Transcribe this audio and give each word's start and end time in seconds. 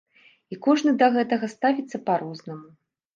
І 0.53 0.55
кожны 0.67 0.93
да 1.01 1.09
гэтага 1.17 1.49
ставіцца 1.55 1.97
па-рознаму. 2.09 2.65